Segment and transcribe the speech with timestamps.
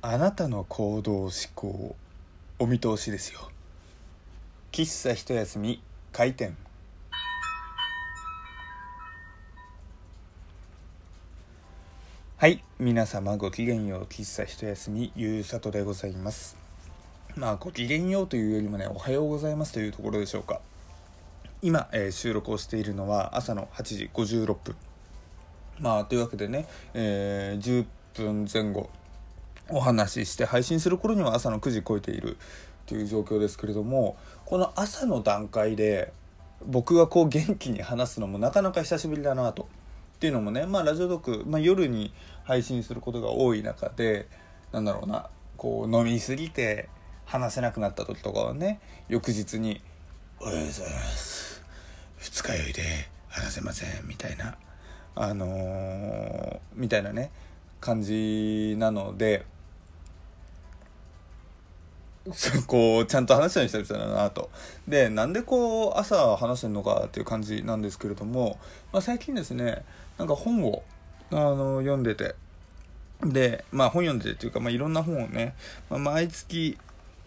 [0.00, 1.96] あなたの行動思考
[2.60, 3.50] お見通しですよ。
[4.70, 5.82] 喫茶一休み
[6.12, 6.56] 開店。
[12.36, 14.04] はい皆様ごきげんよう。
[14.04, 16.56] 喫茶一休みゆうさとでございます。
[17.34, 20.60] まあごきげんようというよりもねおはようございますというところでしょうか。
[21.60, 24.76] 今、えー収録をしているのは朝の8時56分。
[25.80, 27.84] まあというわけでね、えー10
[28.14, 28.90] 分前後
[29.70, 32.36] お話しして配信する頃には朝の9時超えている
[32.86, 34.16] という状況ですけれども
[34.46, 36.12] この朝の段階で
[36.64, 39.68] 僕がこう元気に話すのもなかなか久しぶりだなと。
[40.16, 42.12] っていうのもね、まあ、ラジオトーク、まあ、夜に
[42.42, 44.26] 配信することが多い中で
[44.72, 46.88] なんだろうなこう飲みすぎて
[47.24, 49.80] 話せなくなった時とかはね翌日に
[50.42, 51.62] 「おはようございます
[52.16, 52.82] 二日酔いで
[53.28, 54.56] 話せません」みたいな
[55.14, 57.30] あのーみたいなね
[57.80, 59.46] 感じなので。
[62.66, 64.50] こうちゃんと話したりしたらなと。
[64.86, 68.58] でなんでこう朝話してるのかっていう感じなんですけれども、
[68.92, 69.84] まあ、最近ですね
[70.18, 70.82] なんか本を
[71.30, 72.34] あの読んでて
[73.22, 75.54] でまあ本読んでてっていうか、まあ、いろんな本をね、
[75.90, 76.78] まあ、毎月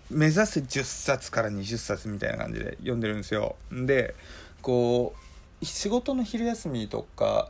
[0.10, 3.56] 目指せ10冊から20冊みたいな感じで読んでるんですよ。
[3.72, 4.16] で
[4.62, 5.14] こ
[5.62, 7.50] う仕事の昼休みとか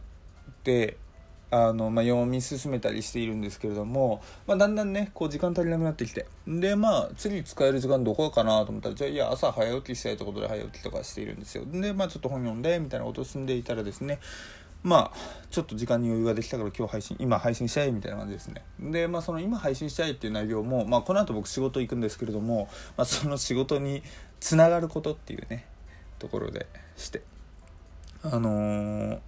[0.64, 0.98] で
[1.52, 6.26] あの、まあ、読み進めたりしているんですけれども、まあ、だんだんねこう時間足りなくなってきて。
[6.48, 11.66] でまあ次使える時間どこかなと思ったらじゃあいや朝早起きしたいということで早起きとかしているんですよ。
[11.66, 14.20] でまあちょっと本読んでみたいなことを進んでいたらですね
[14.82, 15.18] まあ
[15.50, 18.64] ちょっと時間に余裕ができたから今日配信今配信したいみたいな感じですね。
[18.80, 24.04] でまあその今配信したいっていう内容も、まあ、この後僕仕事行くんですけれども、まあ、その仕事に
[24.40, 25.66] つながることっていうね
[26.18, 27.22] ところでして。
[28.24, 29.20] あのー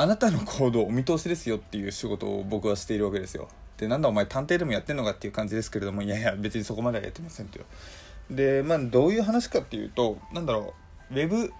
[0.00, 3.48] あなたの行動お見通しですよっていう仕事を僕はしているわけですよ。
[3.78, 7.58] でなんだお前探偵でもやってんのかっていう感じですけれどもいやいや別にそこまではやってませんと
[8.30, 10.74] でまあどういう話かっていうとなんだろ
[11.10, 11.52] うウェブ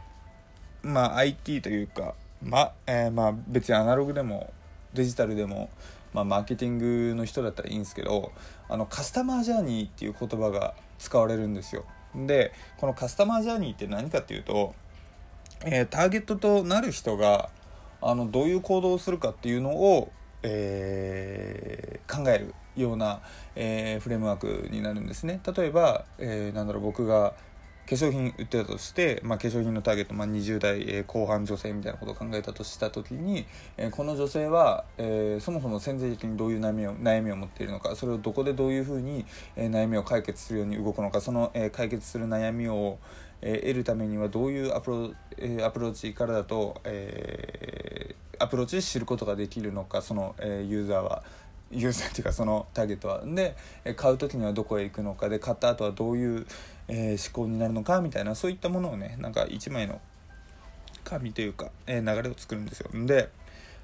[0.83, 4.53] まあ IT というかま,、えーまあ別にアナログでも
[4.95, 5.69] デジタルでも、
[6.15, 8.31] まあ、マーケティングの人だったらいいんですけど
[8.69, 11.85] あのカスタマージャーニーっていう言葉が使われるんですよ。
[12.15, 14.77] でこのカスタマージャーニーって何かっていうと、
[15.65, 17.51] えーターゲットとなる人が
[18.01, 23.21] あのどういう行動をするかっていうのを、えー考えるような、
[23.55, 25.41] えーフレームワークになるんですね。
[25.57, 27.35] 例えば、えーなんだろう僕が
[27.89, 33.47] 化粧品売ってたとして、まあ、化粧品のターゲット、まあ、20代、えー後半女性みたいなことを考えたとした時に、
[33.79, 39.25] えーこの女性は、えーそもそも潜在的にどういう悩みを悩みを持っているのかそれをどこでどういうふうに、
[39.57, 42.99] えー悩みを解決するように動くのかその、えー解決する悩みを、
[43.41, 51.23] えー得るためにはどういうアプロ,、えーアプローチからだと、えーアプローチで知ることができるのかその、えーユーザーは。
[51.71, 53.55] ユーザーっていうかそのターゲットはで
[53.95, 56.47] 買う時にはどこへ行くのかで買った後はどういう、
[56.89, 60.01] えー思考になるのかみたいなそういったものをねなんか一枚の
[61.05, 63.31] 紙というか、えー流れを作るんですよで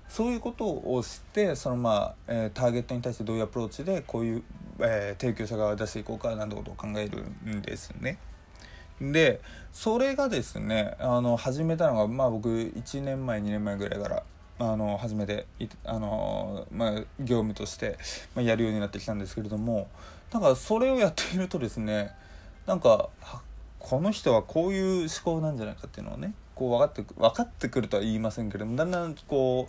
[0.09, 4.43] そういうことをしてそのまあ、えーターゲットに対してどういうアプローチでこういう、
[4.81, 8.19] えー提供者側を出していこうかなんてことを考えるんですね。
[9.01, 9.41] で
[9.73, 14.23] それがですねあの始めたのがまあ僕1年前2年前ぐらいから
[14.59, 15.47] あの始めて
[15.85, 17.99] あの、まあ、業務として、
[18.37, 19.89] まあ、やるようになってきたんですけれども
[20.33, 22.13] なんかそれをやっているとですね
[22.67, 23.09] なんか
[23.79, 29.69] この人はこういう思考なんじゃないかっていうのをねこう分かって分かってくるとは言いませんけれどもだんだんこ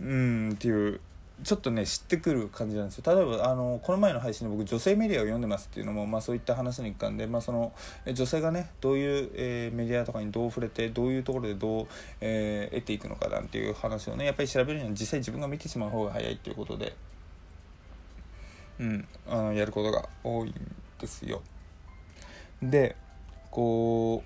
[0.00, 1.00] ううんっていう
[1.42, 7.72] ちょっとね知ってくる感じなんですよ例えばあのこの前の配信で僕女性メディアを読んでますっていうのも、まあ、そういった話の一環で、まあ、その
[8.12, 11.86] 女性がねどういう、えーメディアとかにどう触れてどういうところでどう、
[12.20, 16.94] えー得ていくのかなんていう話をねやっぱり調べるには実際自分が見てしまう方が早いっていうことで、
[18.78, 20.54] うん、あのやることが多いん
[21.00, 21.42] ですよ。
[22.70, 22.96] で
[23.50, 24.22] こ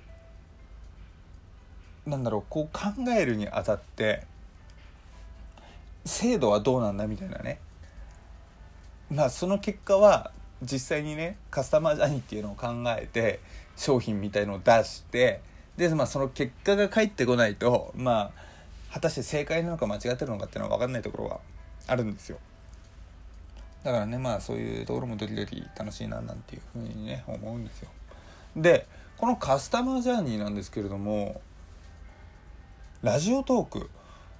[2.07, 4.25] うなんだろうこう考えるにあたって
[6.05, 7.07] 制度はどうなんだ？
[7.07, 7.59] みたいなね。
[9.11, 10.31] まあその結果は
[10.63, 13.41] 実際にねカスタマージャーニーっていうのを考えて
[13.77, 15.41] 商品みたいのを出して
[15.77, 18.33] で、まあ、その結果が返ってこないとま
[18.91, 21.41] あ果たして正解なのか間違ってるのかっていうのは分かんないところが
[21.87, 22.39] あるんですよ。
[23.85, 27.89] だからねまあそういうところもドキドキ楽しいななんていうふうにね思うんですよ。
[28.63, 31.41] でこのカスタマージャーニーなんですけれども
[33.03, 33.91] ラジオトーク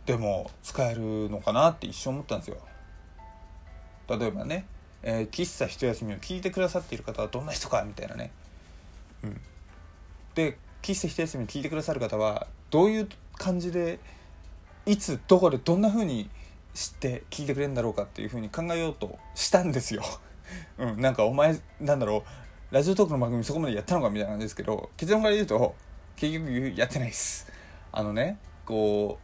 [0.07, 2.57] でも使えるのかなって一瞬思ったんですよ。
[4.09, 4.65] 例えばね、
[5.03, 8.31] えー喫茶一休みを聞いてくださっている方はどんな人かみたいなね。
[9.23, 9.41] うん。
[10.35, 13.99] で喫茶一休みを聞いてくださる方はどういう感じで
[14.87, 16.31] いつどこでどんな風に
[16.75, 20.03] 知って聞いてくれるんだろうかっていうふうに考えようとしたんですよ。
[20.79, 25.75] うん、なんかお前なんだろうラジオトークの番組そこまでやったのかみたいな感じですけど結論から言うと
[26.17, 27.51] 結局やってないです。
[27.93, 29.19] あのねこ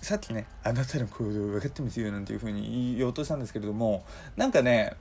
[0.00, 4.06] うさっきねあなたの行動分かってますよなんていうふうに言おうとしたんですけれども
[4.36, 4.94] なんかね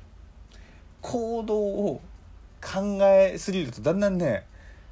[0.99, 2.01] 行動を
[2.61, 4.45] 考えすぎるとだんだんね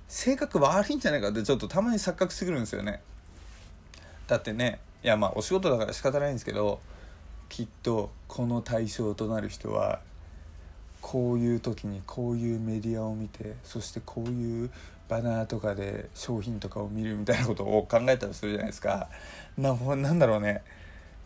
[0.07, 3.01] 性格悪いんじゃないかってちょっとたまに錯覚してくるんですよね。
[4.27, 6.79] だってねいやまあお仕事だから仕方ないんですけど
[7.49, 9.99] きっとこの対象となる人は
[11.01, 14.69] こういう時にこういうメディアを見てそしてこういう
[15.09, 19.09] バナーとかで商品とかを見るみたいなことを考えたりするじゃないですか。
[19.57, 20.61] ななんだろうね。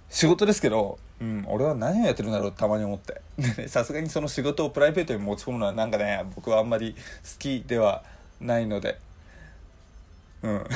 [0.10, 3.22] 仕事ですけど、うん、俺は何をやってるんだろうたまに思って。
[3.68, 7.00] さすがにその仕事をプライベートに持ち込むのはなんかね僕はあんまり好
[7.38, 8.04] きでは
[8.42, 8.98] ないので。
[10.42, 10.60] うん。
[10.66, 10.68] 好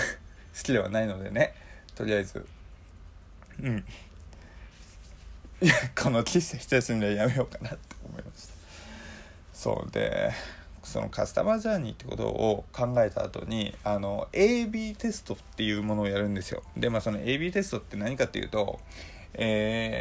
[0.62, 1.56] きではないのでね。
[1.96, 2.46] とりあえず。
[3.60, 3.84] うん。
[5.62, 8.59] いやこの喫茶一休みでやめようかなって思いました。
[9.60, 10.32] そうで
[10.84, 16.64] そのカスタマージャーニーってことを考えた後にあの AB テストっていうものをやるんですよ。
[16.78, 18.80] でまあその AB テストって何かっていうと
[19.34, 20.00] え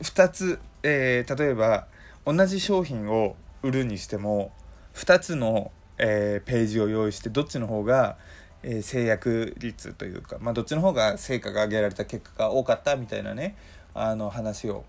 [0.00, 1.86] ー、2つ、えー、例えば
[2.26, 4.50] 同じ商品を売るにしても
[4.94, 8.16] 2つの、えー、ページを用意してどっちの方が
[8.66, 13.56] えー、制約率というか、まあ、どっちの方が成果が上げられた結果が多かったみたいなね
[13.92, 14.86] あの話を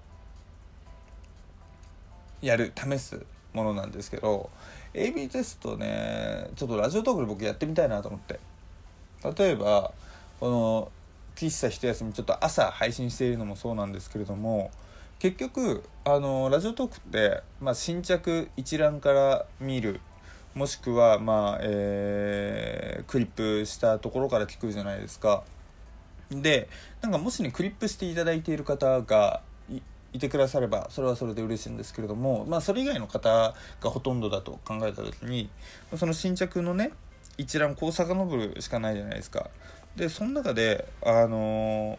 [2.45, 4.49] やる試すものなんですけど
[4.93, 8.39] AB テストねちょっとラジオトークで僕やってみたいなと思って。
[9.37, 9.91] 例えば
[10.39, 10.91] この
[11.35, 14.71] 喫茶一休みちょっと朝配信しているのもそうなんですけれども
[15.19, 19.99] 結局あのラジオトークって、まあ、新着一覧から見る
[20.53, 25.43] もしくは、まあえー、クリップしたところから聞くじゃないですか。
[26.31, 26.69] で
[27.01, 29.41] なんかもしねクリップしていただいている方が
[30.15, 35.49] いてくださればそれはそれで嬉しいんですけれども、まあ、それ以外の方がほとんどだと考えた時に
[35.97, 36.91] その新着のね
[37.37, 39.49] 一覧こう遡るしかないじゃないですか。
[39.97, 41.97] でその中であの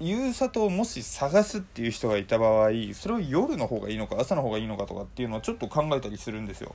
[0.00, 6.74] ー、ユーサトをもし探すっていう人がいた場合それを夜の方がいいのか朝の方がいいのかとかっていうのをちょっと考えたりするんですよ。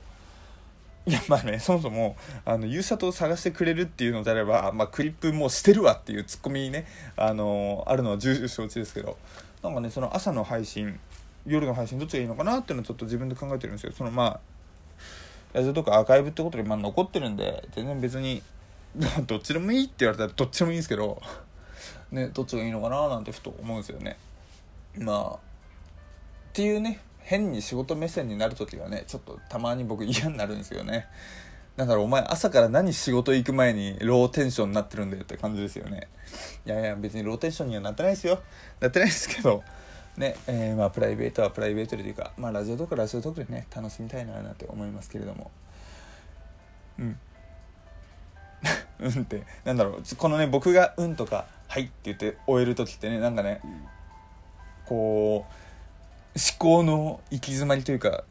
[1.06, 6.86] いやまあねそもそもあのユーサトを探してくれるっていうのであれば、まあ、クリップもうしてるわっていうツッコミにね、
[7.16, 9.16] あのー、あるのは重々承知ですけど。
[9.62, 10.98] なんかねその朝の配信
[11.46, 13.92] 夜の配信どっちがいいのかなっていうのをちょっと自分で考えてるんですよ。
[13.92, 14.40] そのまあ
[15.52, 18.42] ラジオとかアーカイブってことでまあ残ってるんで全然別に
[19.26, 21.20] どっちでもいいって言われたらどっちでもいいんですけど
[22.12, 24.16] ねどっちがいいのかななんてふと思うんですよね。
[24.98, 25.38] まあっ
[26.52, 31.06] ていうね変に仕事目線になる時はねちょっとたまに僕嫌になるんですよね。
[31.76, 36.08] だからお前朝から何仕事行く前にローテンションになってるんだよって感じですよね。
[36.66, 38.40] いやいや別にローテンションにはなってないですよ。
[38.80, 39.62] なってないですけど
[40.16, 45.50] ねえー、まあプライベートはプライベートでというかまあラジオとかラジオトークでね楽しみたいななんて思いますけれども。
[46.98, 47.18] うん。
[49.00, 53.62] うんってなんだろうこのね僕が「うん」とか「はい」って言って終える時ってねなんかね
[54.84, 55.60] こう
[56.36, 58.24] 思考の行き詰まりというか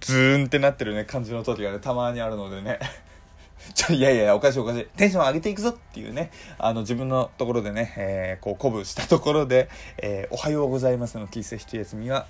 [0.00, 2.78] ズーンってなってるね感じの時がねたまにあるのでね。
[3.74, 4.86] ちょいやいやおかしいおかしい。
[4.96, 9.68] テンション上げていくぞっていうねあの自分のところでね、えー、こう鼓舞したところで、
[9.98, 12.26] えー、おはようございますの喫茶一休みは、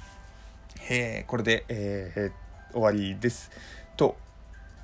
[0.88, 3.50] えー、これで、えー、終わりです
[3.96, 4.16] と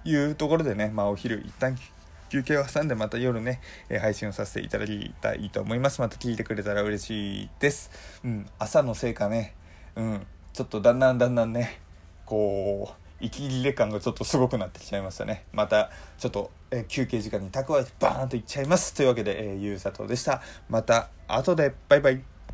[0.05, 1.77] いうところでね、まあ、お昼一旦
[2.29, 6.01] 休憩を挟んでまた夜ね、え配信をさせていただきたいと思います。
[6.01, 7.91] また聞いてくれたら嬉しいです。
[8.25, 9.55] うん朝のせいかね。
[9.97, 11.79] うんちょっとだんだんだんだんね
[12.33, 15.45] こう息切れ感がちょっとすごくなってきちゃいましたね。
[15.53, 18.95] またちょっと、え休憩時間に蓄えてバーンといっちゃいます。
[18.95, 20.41] というわけで、えー、ゆうさとでした。
[20.71, 21.75] また後で。
[21.91, 22.32] バイバイ。